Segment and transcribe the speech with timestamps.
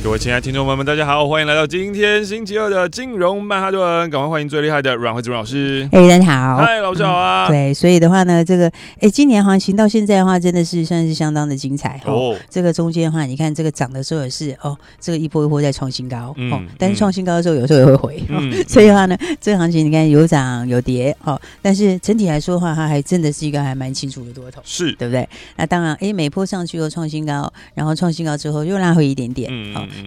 [0.00, 5.88] 各位亲爱的听众朋友们，大家好，欢迎来到今天星期二的金融曼哈顿，赶快欢迎最厉害的阮惠慈老师。
[5.90, 7.50] 哎、欸，大家好，嗨，老师好啊、嗯。
[7.50, 12.36] 对，所以的话呢，这个哎、欸，今年行情到现在的话，真的是算是相当的精彩哦。
[12.48, 25.28] 这个中间的话，你看这个涨的时候也是哦，这个一波一波在创新高、嗯、哦，但是创新高的时候有时候也会回，嗯哦、所以的话呢，这个行情你看有涨有跌哦，但是整体来说的话，它还真的是一个还蛮清楚的多头，是对不对？
[25.56, 29.52] 那当然，哎、欸，每波上去又创新高，然后创新高之后又拉回一点点，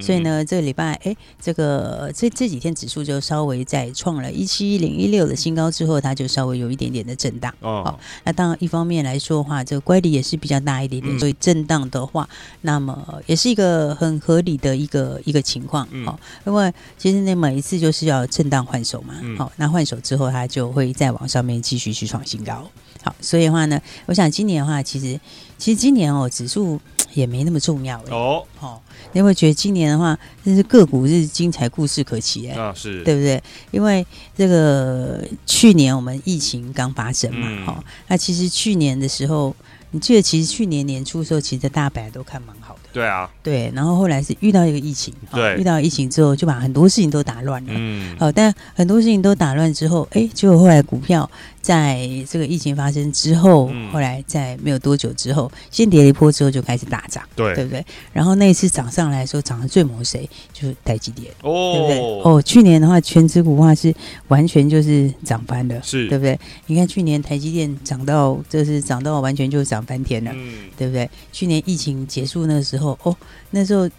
[0.01, 7.53] 所以呢，这个礼拜，哎，这个这这几天指数就稍微在创了一七零一六的新高之后，它就稍微有一点点的震荡。
[7.61, 12.27] 哦，好，那当然一方面来说的话，这个乖离也是比较大一点点，所以震荡的话，
[12.61, 15.87] 那么也是一个很合理的一个一个情况。
[16.05, 19.15] 好，因为其实那每一次就是要震荡换手嘛。
[19.37, 22.69] 好，那换手之后，它就会再往上面继续去创新高。
[23.03, 25.19] 好，所以的话呢，我想今年的话，其实
[25.57, 26.79] 其实今年哦，指数
[27.13, 28.43] 也没那么重要哦。
[28.57, 28.81] 好。
[29.13, 33.43] 你会觉得今年的话，真是个股是精彩故事可期哎，啊是，对不对？
[33.71, 34.05] 因为
[34.37, 39.53] 这个去年我们疫情刚发生嘛，哈、嗯，那其实去年的时候，
[39.89, 51.29] 你记得其实去年年初的时候，其实大白都看蛮好的，对啊，对，然后后来是遇到一个疫情，对，遇到疫情之后就把很多事情都打乱了，嗯，好，但很多事情都打乱之后，哎，结果后来股票。
[51.61, 57.85] 在这个疫情发生之后，嗯、后来在没有多久之后，先跌了一波之后就开始大涨，对对不对？
[58.11, 60.27] 然后那一次涨上来的时候，涨得最猛谁？
[60.51, 62.21] 就是台积电，哦，对不对？
[62.23, 63.93] 哦，去年的话，全职股的话是
[64.27, 66.39] 完全就是涨翻了，是对不对？
[66.67, 71.09] 你看去年台积电涨到，这是涨到完全就涨翻天了，嗯，对不对？
[71.31, 73.15] 去年疫情结束那个时候，哦，
[73.51, 73.89] 那时候。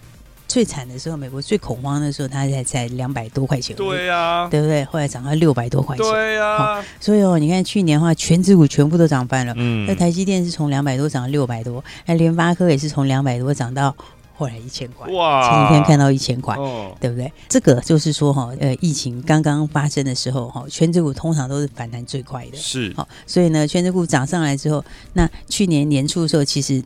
[0.52, 3.74] 最惨的时候，美国最恐慌的时候，它才才两百多块钱。
[3.74, 4.84] 对呀、啊，对不对？
[4.84, 6.04] 后来涨到六百多块钱。
[6.04, 9.54] 对呀、啊，所以哦，你看去年的话，全指股全部都涨翻了。
[9.56, 13.96] 嗯，那台积电是从两百多涨到六百多，那联发科也是从两百多涨到。
[14.34, 15.48] 后来一千块，哇！
[15.48, 17.30] 前几天看到一千块，哦，对不对？
[17.48, 26.82] 这个就是说哈，呃，疫情刚刚发生的时候哈，权值股通常都是反弹最快的，是好，所以呢，全指股涨上来之后，那去年年初的时候，其实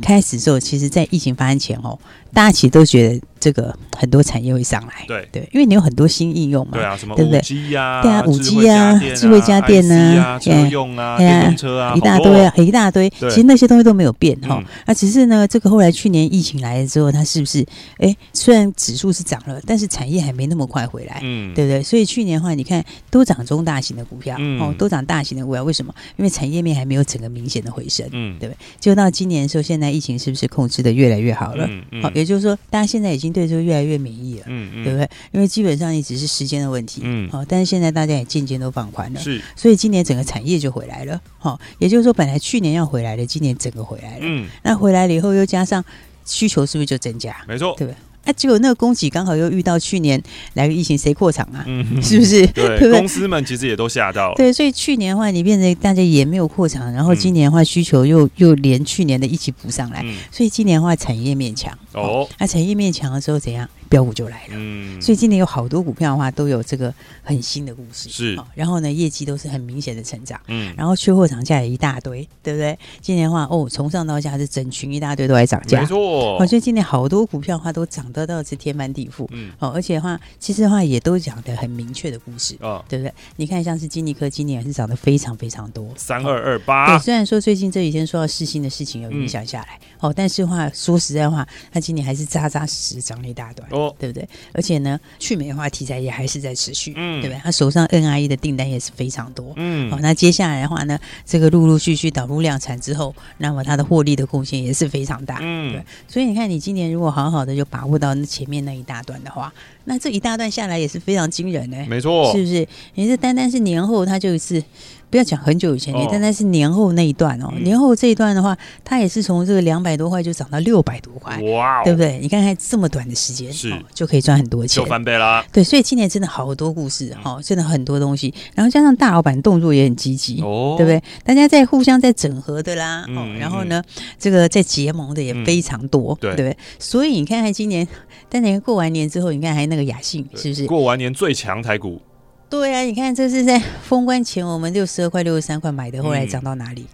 [0.00, 1.98] 开始的时候，其实在疫情发生前哦，
[2.32, 3.20] 大家其实都觉得。
[3.38, 13.08] 这个很多产业会上来，对对，因为你有很多新应用嘛，对啊，什么五 G 呀，对啊，五 G 啊，智慧家电呐，车用啊，电动车啊，一大堆啊，一大堆。
[13.10, 17.64] 其实那些东西都没有变哈，那只是呢，这个后来去年疫情来了之后，它是不是？
[17.98, 21.82] 哎，虽然指数是涨了，但是产业还没那么快回来，嗯，对不对？
[21.82, 25.94] 所以去年的话，你看都涨中大型的股票，哦，都涨大型的股票，为什么？
[26.16, 28.58] 因为产业面还没有整个明显的回升，嗯，对不对？
[28.80, 31.68] 就到今年的时候，现在疫情是不是控制的越来越好了？
[32.02, 33.36] 好，也就是说，大家现在已经。
[33.36, 35.06] 对，这个越来越免疫了，嗯嗯，对不对？
[35.30, 45.84] 因为基本上也只是时间的问题，嗯，好，但是现在大家也渐渐都放宽了，是，所以今年整个产业就回来了，好，也就是说，本来去年要回来的，今年整个回来了，嗯，那回来了以后，又加上
[46.24, 47.36] 需求，是不是就增加？
[47.46, 47.96] 没错，对不对？
[48.26, 50.20] 哎，结果那个供给刚好又遇到去年
[50.54, 51.64] 来个疫情，谁扩厂啊？
[51.66, 52.46] 嗯， 是不是？
[52.52, 54.34] 对，对对公司们其实也都吓到了。
[54.36, 62.28] 对，所以去年的话，你变成大家也没有扩厂，然后今年的话需求又又连去年的一起补上来，嗯、所以今年的话产业面强哦。
[62.38, 63.68] 那、啊、产业面强的时候怎样？
[63.88, 66.92] 标股就来了，嗯，所以今年有好多股票的话都有这个
[67.22, 72.76] 很新的故事，是，然后呢，业绩都是很明显的成长，嗯，然后缺货涨价也一大堆，对不对？
[73.00, 83.14] 今年的话，哦，从上到下是整群一大堆都在涨价，没错，哦，所以今年好多股票的话都涨得到是天翻地覆，嗯，哦，而且的话，其实的话也都讲的很明确的故事，哦，对不对？
[83.36, 93.68] 你看像是金立科今年也是涨得非常非常多，三二二八，对，虽然说最近这几天说到世芯的事情有影响下来，哦，但是话说实在话，它今年还是扎扎实实涨了一大段。
[93.70, 94.28] 哦，对不对？
[94.52, 97.40] 而且呢，去美化题材也还是在持续，嗯，对不对？
[97.44, 105.84] 他手上 NRE 的订单也是非常多，嗯，好，那接下来的话呢，这个陆陆续续导入量产之后，那么它的获利的贡献也是非常大，嗯，对。
[106.08, 109.52] 所以你看，你今年如果好好的就把握到那前面那一大段的话，
[109.84, 112.66] 那这一大段下来也是非常惊人的，没错，是不是？
[112.94, 114.62] 你这单单是年后它就是
[115.08, 122.18] 不要讲很久以前，你单单是年后那一段哦，年后这一段的话，它也是从这个两百多块就涨到六百多块，哇，对不对？
[122.20, 125.44] 你看看这么短的时间，是就可以赚很多钱，就翻倍啦。
[125.52, 131.02] 对，所以今年真的好多故事哈，真的很多东西，然后加上大老板动作也很积极，哦，对不对？
[131.24, 133.82] 大家在互相在整合的啦，哦，然后呢，
[134.18, 136.56] 这个在结盟的也非常多，对不对？
[136.78, 137.86] 所以你看看今年，
[138.28, 140.66] 但你过完年之后，你看还那个雅信是不是？
[140.66, 142.00] 过完年最强台股。
[142.48, 146.86] 对啊，你看这是在封关前，我们六十二块、六十三块买的，后来涨到哪里？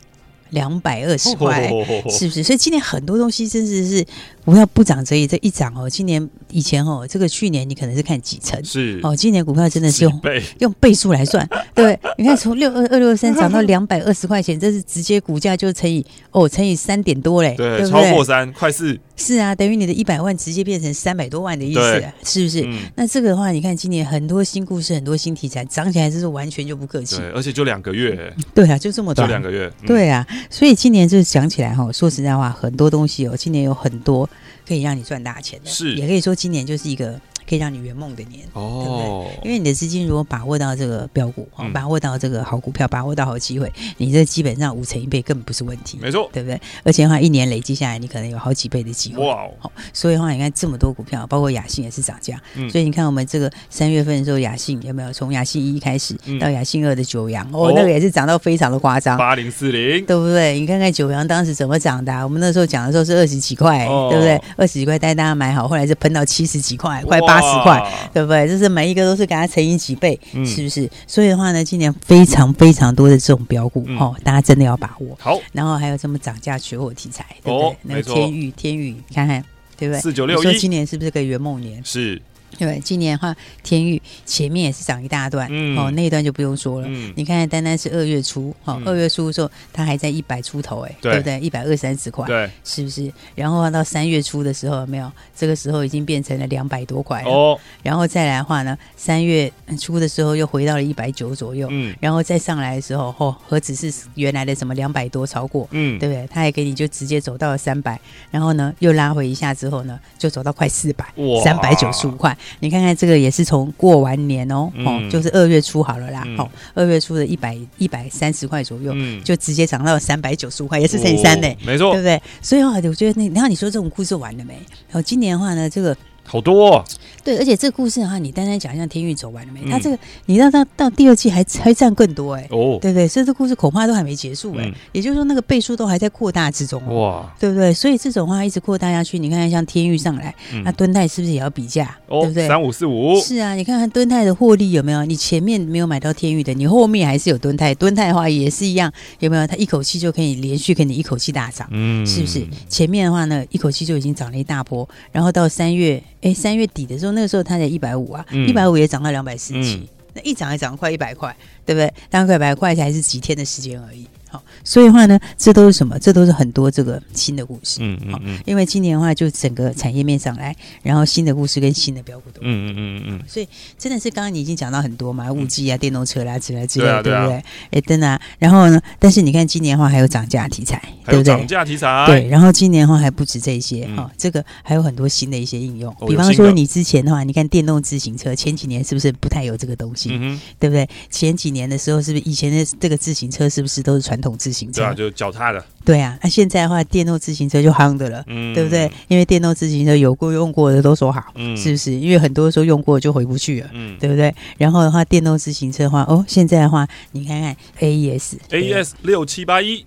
[0.51, 1.69] 两百二十块，
[2.11, 2.43] 是不是？
[2.43, 4.07] 所以今年很多东西真的是。
[4.44, 8.99] 股票不涨则已，这一涨哦，今年以前哦，这个去年你可能是看几成，是。
[9.03, 10.43] 哦，今年股票真的是用倍。
[10.59, 17.91] 用倍数来算， 对，你看从六二二六三涨到两百二十块钱，这是直接股价就乘以哦，乘以三点多嘞，对，对对？
[17.91, 22.62] 超过三，快四，是啊，等于你的一百万直接变成三百多万的意思，是不是？
[22.67, 34.29] 嗯、那这个的话，你看今年很多新故事，很多新题材，涨起来就是完全就不客气，对，而且就两个月，对啊，就这么短，就两个月，嗯、对啊，所以今年就是讲起来哈，说实在话，很多东西哦，今年有很多。
[34.67, 37.20] 可以让你赚大钱的，是也可以说今年就是一个。
[37.49, 39.49] 可以让你圆梦的年，哦，对不对？
[39.49, 46.61] 因为你的资金如果把握到这个标股，嗯、把握到这个好股票，把握到好机会，你这基本上五成一倍根本不是问题，没错，对不对？
[46.85, 49.25] 而且的话，一年累积下来，你可能有好几倍的机会。
[49.25, 60.59] 哇、哦，好，所以的话，你看这么多股票，包括雅信也是涨价，嗯、所以你看我们这个三月份的时候，雅信有没有从雅信一开始到雅信二的九阳，哦，哦，那个也是涨到非常的夸张，八零四零，对不对？
[60.59, 62.23] 你看看九阳当时怎么涨的、啊？
[62.25, 64.41] 我们那时候讲的时候是二十几块，哦、对不对？
[64.56, 68.23] 二十几块带大家买好，后来是喷到七十几块，快八十块，对。
[68.23, 68.49] 不对？
[68.49, 70.88] 就是每一个都是给它乘以几倍，嗯、是不是？
[71.06, 75.17] 所以的话呢，今年非常非常多的这种标股，哦，大家真的要把握。
[75.20, 77.69] 好，然后还有这么涨价缺货题材，对不对？
[77.69, 79.44] 哦、那个天宇，天宇，你看看，
[79.76, 80.00] 对不对？
[80.00, 81.81] 四九六一，说今年是不是个圆梦年？
[81.84, 82.20] 是。
[82.62, 86.87] 对，今年的话，天域前面也是涨一大段，嗯、哦，那一段就不用说了。
[86.88, 91.41] 嗯、你看，单单是二月初，哦，二、嗯、月初的时候，它还在一百出头，哎，对，不对？
[91.41, 93.12] 一百二三十块，对，是不是？
[93.35, 95.11] 然后到三月初的时候，有没有？
[95.37, 97.59] 这个时候已经变成了两百多块哦。
[97.82, 106.25] 然后再来的话呢，三月初的时候又回到了一百九左右，嗯，然后再上来的时候，哦，何止是原来的什么两百多超过，嗯，对不对？
[106.29, 108.00] 它还给你就直接走到了三百，
[108.31, 112.37] 然后呢又拉回一下之后呢，就走到快四百，哇，三百九十五块。
[112.61, 122.21] 你看看这个也是从过完年哦，嗯、哦，就是二月初好了啦，嗯、哦，二月初的一百一百三十块左右，嗯、就直接涨到三百九十五块，也是乘以三呢，没错，对不对？
[122.41, 124.55] 所以话，我觉得那，然后你说这种故事完了没？
[124.89, 125.97] 然后今年的话呢，这个。
[126.25, 126.85] 好多、哦，
[127.23, 129.61] 对，而且这个故事的话，你单单讲像天域走完了没？
[129.65, 133.07] 嗯、他这个，你让到到第二季还还占更多哎，哦，对不对？
[133.07, 137.73] 所以这故事恐怕都还没结束哎，嗯、也就是说那个倍数都还在扩大之中哇，对不对？
[137.73, 141.97] 所以这种话一直扩大下去，你看看像天域上来，嗯、那敦泰是不是也要比价？
[142.07, 142.49] 哦、对不对？
[142.49, 145.05] 三五四五，是啊，你看看敦泰的获利有没有？
[145.05, 149.47] 你前面没有买到天域的，你后面还是有敦泰，敦泰的话也是一样，有没有？
[149.47, 152.47] 它一口气就可以连续给你一口气大涨，嗯，是不是？
[152.69, 156.03] 前面的话呢，一口气就已经涨了一大波，然后到三月。
[156.23, 161.37] 哎，三月底的时候，那个时候它才一百五啊，一百五也涨到两百四十七，那一涨也涨快一百块，
[161.67, 161.93] 对不对？
[162.09, 164.07] 当快百块才是几天的时间而已。
[164.32, 165.99] 好，所以的话呢，这都是什么？
[165.99, 167.81] 这都是很多这个新的故事。
[167.82, 168.40] 嗯嗯嗯。
[168.46, 172.40] 因为今年的话，就整个产业面上来，然后新的故事跟新的标股都。
[172.43, 173.20] 嗯嗯嗯嗯。
[173.29, 173.46] 所以
[173.76, 177.44] 真的是刚刚你已经讲到很多嘛，五 G 啊、电动车啦之类之类，对不对？
[177.73, 178.19] 哎，真的。
[178.38, 181.34] 然后呢，但是你看今年的话，还有涨价题材，对不对？
[181.34, 182.06] 涨价题材。
[182.06, 182.26] 对。
[182.29, 185.94] 然后今年的话还不止这些哈，这个还有很多新的一些应用。
[186.08, 190.08] 比方说你之前的话，你看电动自行车，前几年是不是不太有这个东西？
[190.11, 190.40] 嗯。
[190.58, 190.88] 对不对？
[191.11, 194.81] 前几年的时候，是不是以前的这个自行车是不是都是传统自行车？
[194.81, 195.63] 对啊，就脚踏的。
[195.85, 198.91] 对啊，那现在的话，电动自行车就夯的了，嗯，对不对？
[199.09, 201.93] 因为电动自行车有过用过的都说好，嗯，是不是？
[201.93, 204.32] 因为很多时候用过就回不去了，嗯，对不对？
[204.56, 209.85] 然后的话，电动自行车的话，哦，现在的话，你看看 AES，AES 六七八一，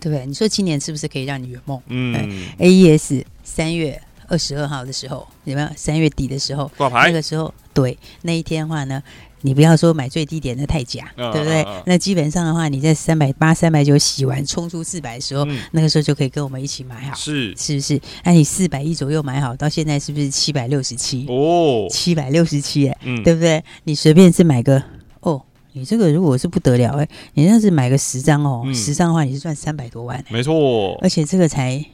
[0.00, 0.26] 对不对？
[0.26, 1.80] 你说今年是不是可以让你圆梦？
[1.86, 5.68] 嗯，AES 三月二十二号的时候，有没有？
[5.76, 9.00] 三月底的时候挂牌，那个时候，对，那一天的话呢？
[9.42, 11.66] 你不要说买最低点的太假，对不对？
[11.84, 18.00] 那基本上的话，你在三百八、三百九洗完冲出四百的时候，那个时候就可以跟我们一起买好，是是不是？
[18.24, 21.26] 那你四百一左右买好，到现在是不是七百六十七？
[21.28, 23.62] 哦，七百六十七，哎，对不对？
[23.84, 24.82] 你随便是买个
[25.20, 31.84] 哦，你这个如果是不得了哎，你要是买个十张哦，十张的话你是赚三百多万，没错，而且这个才。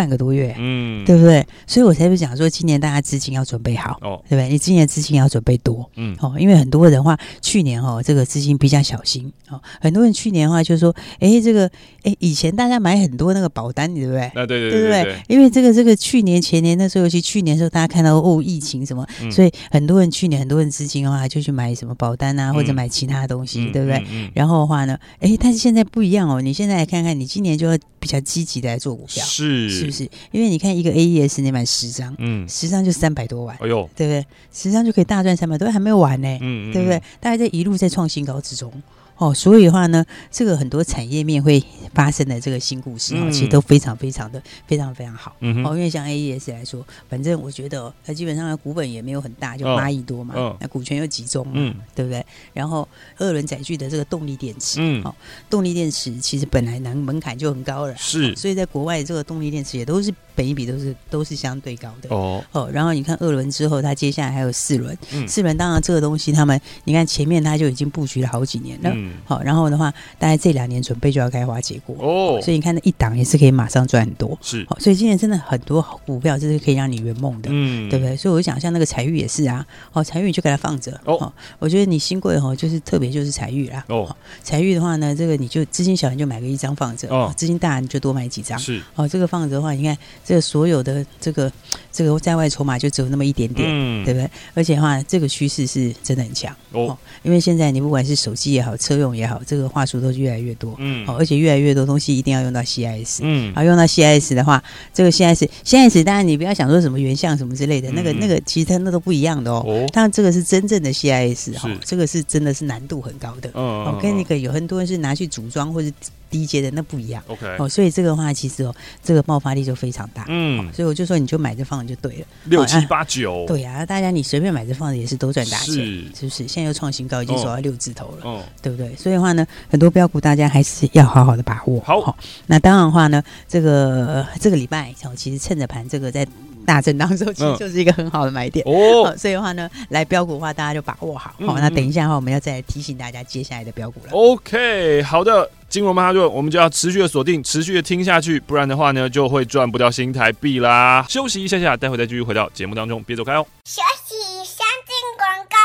[0.00, 1.46] 半个多月，嗯，对不对？
[1.66, 4.48] 所以我才会讲说，今年大家资金要准备好，哦，对不对？
[4.48, 11.70] 你今年资金要准备多，嗯，哦，因为很多人的话，去年哦，这个资金比较小心，哦，很多人去年的话就说，哎，这个，
[12.04, 14.22] 哎，以前大家买很多那个保单，对不对？
[14.28, 15.22] 啊，对对对，对不对？
[15.28, 24.02] 因为这个这个去年前年那时候，尤其去年的时候，大家看到哦疫情什么，所以很多人去年很多人资金的话就去买什么保单啊，或者买其他东西，对不对？
[24.32, 30.04] 然后的话呢，哎，但是现在不一样哦，你现在来看看，你今年就要比较积极的来做股票，是是不是？
[30.30, 34.24] 因为你看一个 AES，你买十张，嗯，十张就三百多万，哎呦，对不对？
[34.52, 37.00] 十张就可以大赚三百多万，还没有完呢，嗯，对不对？
[37.18, 38.72] 大家在一路在创新高之中。
[39.20, 41.62] 哦，所以的话呢，这个很多产业面会
[41.92, 45.36] 发生的这个新故事啊，嗯、其实都非常非常的非常非常好。
[45.40, 52.24] 嗯哦，因为像 AES 来说，反正我觉得它基本上的股本也没有很大，就八亿多嘛，哦、那股权又集中嘛，嗯、对不对？
[52.54, 55.14] 然后二轮载具的这个动力电池，嗯，哦，
[55.50, 60.10] 动力电池其实本来难门槛就很高了，是，所以在国外这个动力电池也都是。
[60.40, 62.08] 每一笔都是都是相对高的。
[62.08, 62.42] 哦。
[62.52, 78.16] 哦，然后你看二轮之后，它接下来还有四轮，嗯、四轮当然这个东西他们，你看前面他就已经布局了好几年了，嗯，好，然后的话，大概这两年准备就要开花结果哦，所以你看那一档也是可以马上赚很多，是，好，所以今年真的很多股票，这是可以让你圆梦的，嗯，对不对？
[78.16, 80.98] 所以我就讲像那个财运也是啊，哦，采钰你就给它放着。
[81.04, 89.96] 哦，我觉得你新贵哦，就是特别就是财运啦，哦，财运的话呢，这个你就资金小，你就买个一张放着，哦，资金大你就多买几张，是，哦，这个放着的话，你看
[90.30, 91.04] 这个所有的。
[91.20, 91.52] 这个
[91.92, 94.30] 这个在外筹码就只有那么一点点，嗯、对不对？
[94.54, 96.96] 而且的话，这个趋势是真的很强哦。
[97.22, 104.62] 因为现在你不管是手机也好，车用也好，这个话术都越来越多，嗯，哦，而且越来越多东西一定要用到 CIS，嗯，好，用到 CIS 的话，
[104.94, 109.62] 这个 CIS，CIS 当然你不要想说什么原像什么之类的，嗯、那个那个其实它那都不一样的哦。
[109.66, 115.90] 哦，当然这个是真正的 CIS 哈、哦，这个是真的是难度很高的，嗯、哦，跟那个有很多人是拿去组装或者。
[116.30, 118.72] 低阶的那不一样，OK，哦，所以这个的话其实哦，
[119.02, 126.48] 这个爆发力就非常大，嗯，所以我就说你就买这放着就对了，六七八九，对呀，大家你随便买这放着也是都赚大钱，是，是不是？
[126.48, 128.94] 现在又创新高，已经走到六字头了，哦，对不对？
[128.96, 131.80] 所以的话呢，很多标股大家还是要好好的把握。
[131.80, 136.26] 好，那当然的话呢，这个这个礼拜，我，其实趁着盘这个在
[136.66, 139.14] 大震荡的时候，其实就是一个很好的买点哦。
[139.16, 141.34] 所以的话呢，来标股的话，大家就把握好。
[141.46, 144.12] 好，那等一下的话，我们要再提醒大家接下来的标股了。
[144.12, 145.50] OK，好的。
[145.70, 151.06] 金融曼哈顿，我们就要持续的锁定，持续的听下去，不然的话呢，就会赚不到新台币啦。
[151.08, 153.46] 休息一下下，待会再继续回到节目当中，别走开哦。
[153.64, 155.56] 休息，先进广告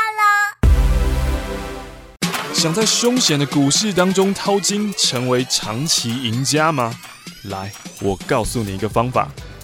[2.29, 2.53] 喽。
[2.53, 6.93] 想在凶险的股市当中淘金，成为长期赢家吗？
[7.45, 9.27] 来，我告诉你一个方法。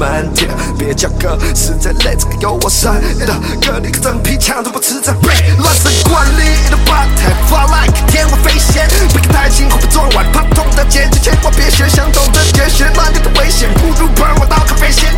[0.00, 5.28] 我专门贴，别叫哥，实在累，这个有我深的哥，你可真皮，枪都不吃这背，
[5.58, 15.12] 乱神惯例的 body fly like 天外飞仙，别看太轻，会被撞歪，怕痛的坚决千万别学，想懂得绝学，满地的危险，不如喷我到咖啡线，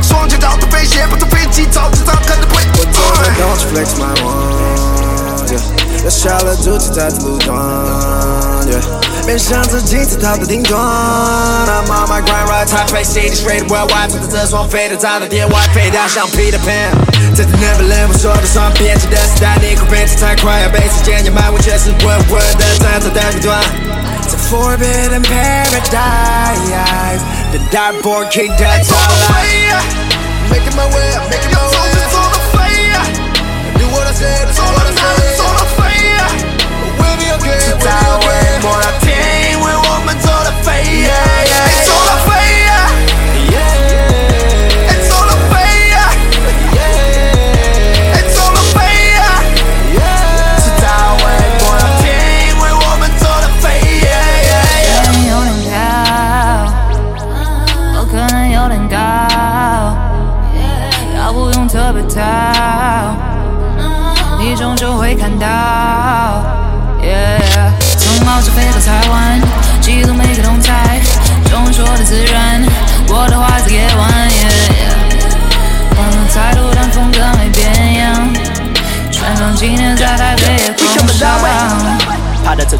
[0.00, 2.62] 双脚找到飞鞋，不坐飞机，早知道可能不会。
[6.08, 7.56] 小了足迹在路段，
[9.24, 10.78] 别想自己在逃的顶端。
[10.78, 16.90] I'm on my grind right Taipei City straight worldwide，坐在这双飞的站的电外飞掉像 Peter Pan。
[17.34, 23.58] 在 The Neverland 我说的算编辑的时代，你可变得太快，要被时间掩埋，我却是稳稳的站在顶端。
[24.28, 29.34] 在 Forbidden Paradise，The Darkborn King that's all I
[30.50, 31.70] Making my way, making my way.
[33.78, 34.81] Do what I said, do what I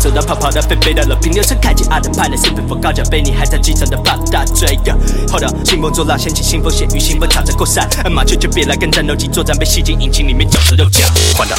[0.03, 4.91] 走走的跑跑的飞飞的，乐平流车开进阿德派的是奔赴高脚杯，你还在机场的八大追个
[5.31, 11.09] ，Hold up，兴风作浪掀起腥风血雨，兴奋插着过山，马球就别来跟战斗机作战，被吸进引擎里面绞着肉酱。
[11.37, 11.55] 换到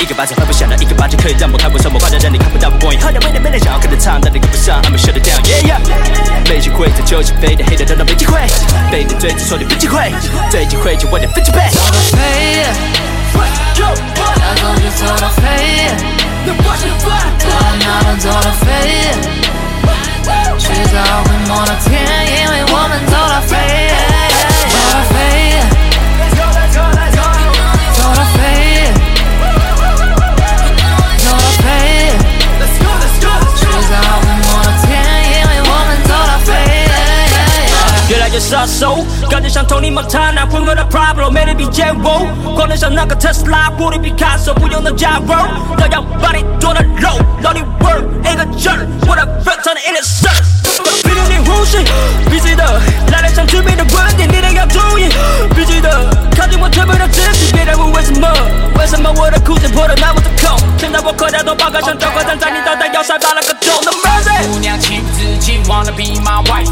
[0.00, 3.00] 一个巴掌拍不响的，一个巴掌可以让我看不上，我快的让你看不到我光影。
[3.00, 6.48] 喝点味的没人想要跟着唱，但你跟不上，I'ma shut it down，yeah yeah。
[6.48, 8.38] 没机会在球场飞的黑的都当没机会，
[8.92, 10.12] 被你追着说你没机会，
[10.52, 11.58] 最机会就晚点分机会。
[14.94, 15.42] 走到飞，
[16.46, 17.38] 要走就走到飞。
[17.38, 18.64] 走到哪都走到飞，
[20.58, 21.90] 迟早会摸到天，
[22.26, 23.12] 因为我们走
[38.52, 45.26] 飞，越来越杀手，感觉像 Tony Montana，混合的 Pablo，魅力比剑舞，光能像那个特斯拉，玻璃比卡索，不用那加油，
[45.76, 46.84] 都要把你做的
[47.42, 50.42] 肉，让你 work 一个劲儿，我的 friend 唱的 in the shirt，
[51.02, 51.78] 别留你呼吸，
[52.30, 52.80] 必须的，
[53.10, 55.08] 来了想致命的问题，你得要注意，
[55.54, 58.28] 必须的，靠近我特别的自信，别再问为什么，
[58.78, 66.70] 为什么我的裤子破了那么的空，现在我口袋都爆开，像交关站在你脑袋要塞爆了个洞，no mercy，姑娘情不自禁 wanna be my wife，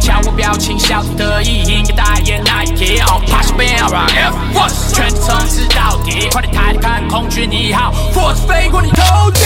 [0.00, 9.42] 瞧我表情笑得得意，应该代言 Nike，哦，怕是变 Air Force，全程从此到底，快点抬头看空军一号，Force 飞过你头顶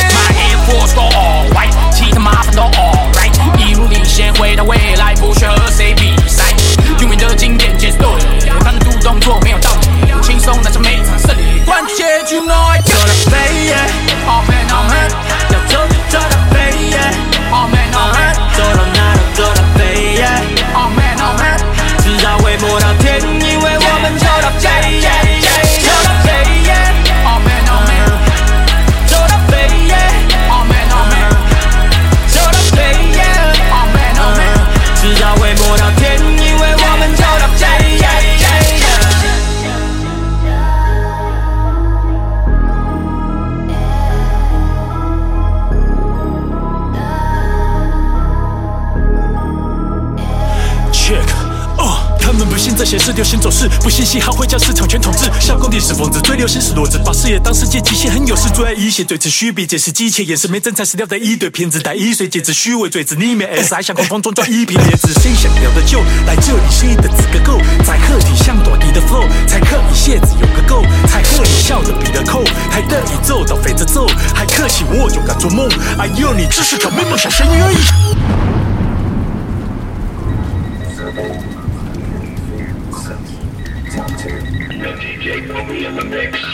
[0.66, 6.44] Force go all white，其他麻烦都 all right，一路领先回到未来，不需和谁比赛，
[7.00, 8.16] 用你的经典节奏，
[8.60, 15.31] 看得读动作没有道理，不轻松拿下每场胜利，关键就 know I got it baby，Oh man
[56.42, 67.60] 流行是弱智，把事业当世界极限很有事，最爱一线，最持虚比解释机械，掩饰没真材实料的一堆骗子，带一岁戒指虚伪嘴子，里面 S 还想狂放装装一瓶椰子，谁想要的就来这里，谁的资格够？
[67.86, 77.72] 在客体像短笛的 flow，才可以蝎子有个够，才可以笑着比的扣，还得以走到飞着走，还可惜我就敢做梦，哎呦你只是个没梦想生而
[85.22, 86.51] Jake will be in the mix.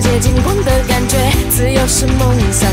[0.00, 1.18] 接近光的感觉。
[1.50, 2.69] 自由是梦想，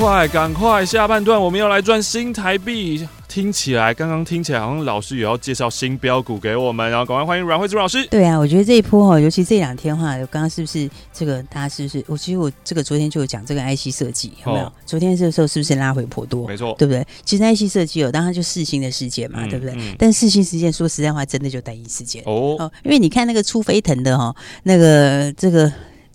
[0.00, 0.84] 快，赶快！
[0.84, 3.06] 下半段我们要来赚新台币。
[3.28, 8.04] 听起来，刚刚听起来好像老师也要介绍新标股给我们，然后赶快欢迎阮慧珠老师。
[8.06, 12.02] 对啊，我觉得这一波哈，尤其这两天哈，刚刚是不是这个大家是不是？
[12.08, 14.64] 我其实我这个昨天就有讲这个 IC 设计，有没有？
[14.64, 16.48] 哦、昨天这个时候是不是拉回颇多？
[16.48, 17.06] 没错，对不对？
[17.26, 19.74] 其实 IC 设计有，当然就四星的事件嘛，嗯、对不对？
[19.76, 25.70] 嗯、但四星事件说实在话，真的就单一事件哦，哦，因为你看那个出飞腾的哈，那个这个。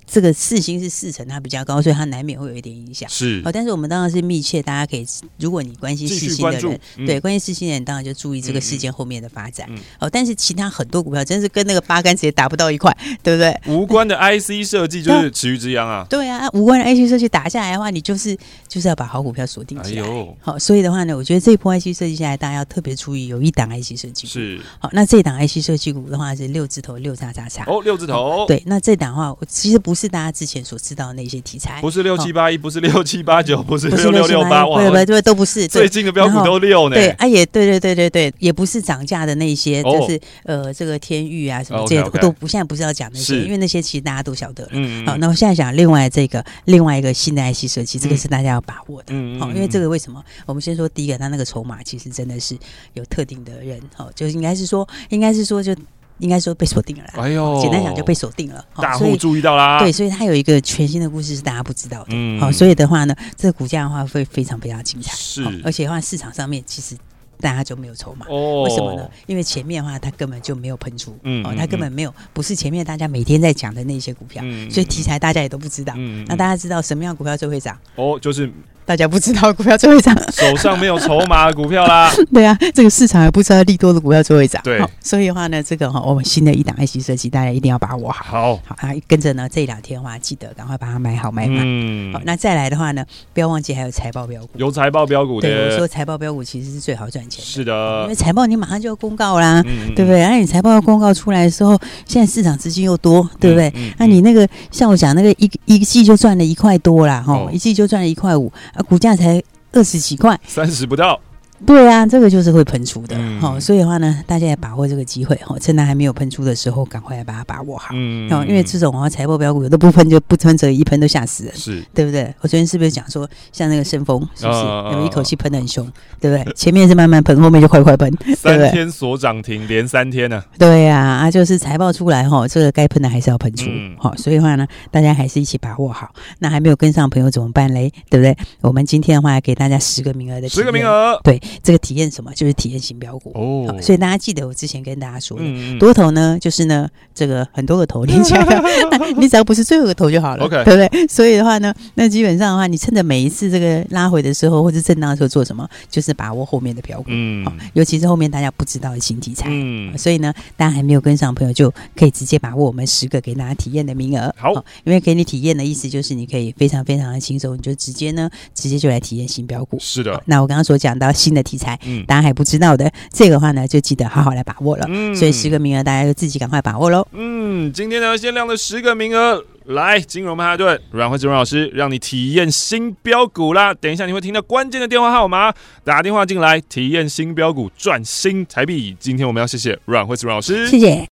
[0.07, 3.09] 这个四星是四成，它比较高，所以它难免会有一点影响。
[3.09, 5.05] 是，哦，但是我们当然是密切，大家可以，
[5.39, 9.67] 如果你关心四星的人，嗯、对，关心四星的人，当然就注意这个事件后面的发展。
[9.69, 13.55] 嗯嗯、哦，但是其他很多股票真是跟那个八竿子也打不到一块，对不对？
[13.73, 16.05] 无关的 IC 设计就是池鱼之殃啊。
[16.09, 18.37] 对啊，无关的 IC 设计打下来的话，你就是
[18.67, 20.03] 就是要把好股票锁定起来。
[20.03, 24.33] 好、哎哦，所以的话呢，我觉得这一波 IC 设计下来，大家要特别注意，有一档 IC 设计股。
[24.33, 27.63] 是，好、哦，那这档 IC 设计股的话是六字头六叉叉叉。
[27.65, 28.13] 哦，六字头。
[28.15, 30.75] 哦、对，那这档的话，其实不是大家之前所。
[30.85, 35.19] 知道的那些题材，不是六七八一，不是六七八九，不是六六六八，对不对？
[35.23, 35.67] 都不是。
[35.67, 36.95] 最近的标股都六呢。
[36.95, 44.69] 对，啊也对对对对对，也不是涨价的那些，就是呃这个天域啊什么这些都不，现在不是要讲那些，因为那些其实大家都晓得了。
[44.73, 49.05] 嗯好，那我现在讲另外这个另外一个新的 IC 设计，这个是大家要把握的。
[49.09, 50.23] 嗯好，因为这个为什么？
[50.45, 52.55] 我们先说第一个，它那个筹码其实真的是
[52.93, 55.75] 有特定的人，好，就应该是说，应该是说就。
[56.19, 58.63] 应该说被锁定了啦，哎呦，简单讲就被锁定了。
[58.77, 62.07] 大户注意到啦，对，所以它有一个全新的故事是大家不知道的。
[62.11, 65.13] 嗯，好，所以的话呢，这个股价的话会非常非常精彩。
[65.13, 66.95] 是，而且的话市场上面其实
[67.41, 68.25] 大家就没有筹码。
[68.29, 69.09] 哦，为什么呢？
[69.27, 75.93] 因为前面的话它根本就没有喷出，嗯，哦，它根本没有，不是前面大家每天在讲的那些股票，所以题材大家也都不知道。
[75.97, 77.77] 嗯，那大家知道什么样股票最会涨？
[77.95, 78.49] 哦，就是。
[78.85, 82.11] 大家不知道股票最会涨， 手上没有筹码的股票啦。
[82.31, 84.61] 对啊，这个市场还不知道利多的股票最会涨。
[84.63, 88.23] 对，所以的话呢，这个哈，我们新的一档 IC 设计，大家一定要把握好。
[88.25, 91.61] 好，好啊，跟着呢这两天的话，记得赶快把它买好买满。
[91.61, 94.49] 嗯，好，那再来的话呢，不要忘记还有财报标股。
[94.57, 97.45] 有财报标股的，对，我说财报标股其实是最好赚钱的。
[97.45, 99.63] 是的，因为财报你马上就要公告啦，
[99.95, 100.21] 对不对？
[100.21, 103.73] 那你财报要公告出来的时候，现在市场资金又多，对不对？
[103.97, 109.43] 那你那个像我讲那个一一季就赚了一块多啦，哈，一季就赚了一块五啊，股价才。
[109.77, 111.19] 二十几块，三十不到。
[111.65, 122.33] 对啊，这个就是会喷出的，好，所以的话呢，大家也把握这个机会，哈，趁它还没有喷出的时候，赶快来把它把握好，嗯，因为这种啊财报标股都不喷就不喷，则一喷都吓死人，是对不对？
[122.41, 124.59] 我昨天是不是讲说，像那个圣峰，是不是
[124.93, 125.85] 有一口气喷的很凶，
[126.19, 126.53] 对不对？
[126.53, 130.43] 前面是慢慢喷，后面就快快喷， 三天所涨停，连三天呢？
[130.59, 136.13] 对呀，啊，就是财报出来哈，这个该喷的还是要喷出，好，所以的话呢，大家还是一起把握好。
[136.39, 137.91] 那还没有跟上朋友怎么办嘞？
[138.09, 138.35] 对不对？
[138.61, 141.41] 我们今天的话给大家十个名额的，十个名额，对。
[141.63, 142.31] 这个体验什么？
[142.33, 143.31] 就是体验型标股。
[143.35, 148.61] 哦，所以大家记得我之前跟大家说的，多头呢，就是呢，这个很多个头连起来，
[149.17, 151.07] 你只要不是最后一个头就好了，OK，对不对？
[151.07, 155.67] 所以的话呢，那基本上的话，你趁着每一次这个拉回的时候或者震荡的时候做什么？
[155.89, 164.51] 就是把握后面的标股，嗯，尤其是后面大家不知道的新题材，嗯，所以呢，大家还没有跟上朋友，就可以直接把握我们十个给大家体验的名额，好，
[164.83, 170.21] 因为给你体验的意思就是你可以非常非常的轻松，你就直接呢，直接就来体验新标股，是的。
[170.25, 174.85] 那我刚刚所讲到新的题材，嗯，大家还不知道的，这个话呢，就记得好好来把握了。
[174.87, 177.05] 嗯，所以十个名额，大家就自己赶快把握喽。
[177.11, 183.73] 嗯，今天呢，限量的十个名额，来，金融曼哈顿，阮慧智阮老师，让你体验新标股啦。
[183.73, 188.95] 等一下你会听到关键的电话号码，打电话进来体验新标股，赚新台币。
[188.99, 191.05] 今天我们要谢谢阮慧智阮老师，谢谢。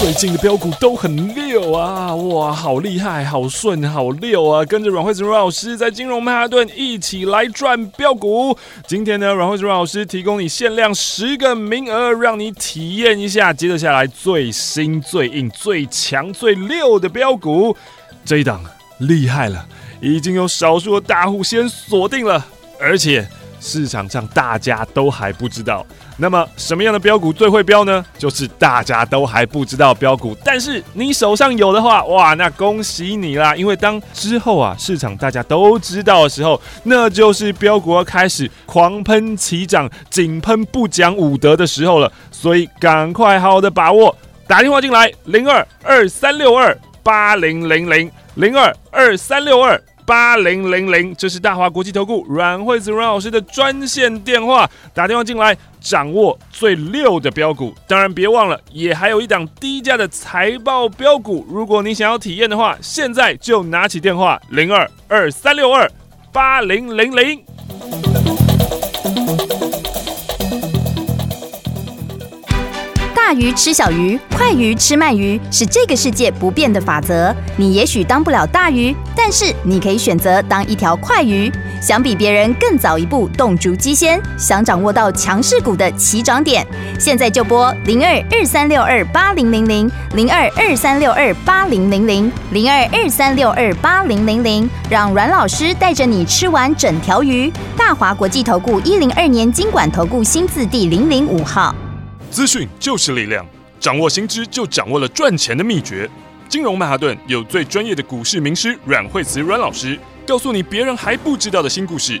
[0.00, 2.14] 最近的标股都很溜啊！
[2.14, 4.64] 哇，好厉害，好顺，好溜啊！
[4.64, 8.56] 跟着阮慧子阮老师在金融曼哈顿一起来赚标股。
[8.86, 17.76] 今天呢，阮慧子阮老师提供你限量十个名额，让你体验一下接着下来最新、最硬、最强、最溜的标股。
[18.24, 18.64] 这一档
[19.00, 19.66] 厉害了，
[20.00, 22.46] 已经有少数的大户先锁定了，
[22.80, 23.28] 而且
[23.60, 25.86] 市场上大家都还不知道。
[26.16, 28.04] 那么什么样的标股最会标呢？
[28.18, 33.54] 就是大家都还不知道标股，但是你手上有的话，哇，那恭喜你啦！
[33.56, 42.10] 因为当之后啊，市场大家都知道的时候，那就是标股要开始狂喷齐涨、井喷不讲武德的时候了。
[42.30, 44.14] 所以赶快好好的把握，
[44.46, 49.80] 打电话进来零二二三六二八零零零零二二三六二。
[50.10, 57.72] 八零零零，这是大华国际投顾阮慧子阮老师的专线电话，打电话进来掌握最六的标股。
[57.86, 61.46] 当然别忘了，也还有一档低价的财报标股。
[61.48, 65.88] 如果你想要体验的话，现在就拿起电话零二二三六二
[66.32, 67.44] 八零零零。
[73.14, 77.32] 大鱼吃小鱼，快鱼吃慢鱼，是这个世界不变的法则。
[77.56, 78.92] 你也许当不了大鱼，
[79.22, 81.52] 但是你可以选择当一条快鱼。
[81.78, 86.66] 想比别人更早一步动足机先，想掌握到强势股的起涨点，
[86.98, 97.52] 现在就拨零二二三六二八零零零零二二三六二八零零零零二二三六二八零零零，让阮老师带着你吃完整条鱼。
[97.76, 101.74] 大华国际投顾一零二年金管投顾新字第零零五号。
[102.30, 103.44] 资讯就是力量，
[103.78, 106.08] 掌握新知就掌握了赚钱的秘诀。
[106.50, 112.20] 金融曼哈顿有最专业的股市名师阮慧慈阮老师，告诉你别人还不知道的新故事。